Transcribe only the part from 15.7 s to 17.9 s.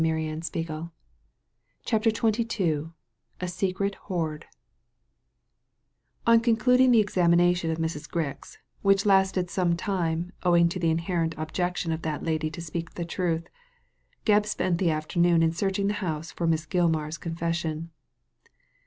the house for Miss Gilmar's con, fession.